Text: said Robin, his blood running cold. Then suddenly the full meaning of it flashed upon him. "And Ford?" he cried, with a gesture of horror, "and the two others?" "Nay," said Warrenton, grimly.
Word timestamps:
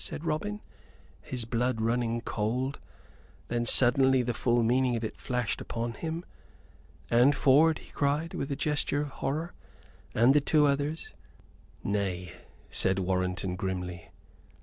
said 0.03 0.25
Robin, 0.25 0.63
his 1.21 1.45
blood 1.45 1.79
running 1.79 2.21
cold. 2.21 2.79
Then 3.49 3.65
suddenly 3.67 4.23
the 4.23 4.33
full 4.33 4.63
meaning 4.63 4.95
of 4.95 5.03
it 5.03 5.15
flashed 5.15 5.61
upon 5.61 5.93
him. 5.93 6.25
"And 7.11 7.35
Ford?" 7.35 7.77
he 7.77 7.91
cried, 7.91 8.33
with 8.33 8.49
a 8.51 8.55
gesture 8.55 9.01
of 9.03 9.09
horror, 9.09 9.53
"and 10.15 10.33
the 10.33 10.41
two 10.41 10.65
others?" 10.65 11.13
"Nay," 11.83 12.33
said 12.71 12.97
Warrenton, 12.97 13.55
grimly. 13.57 14.09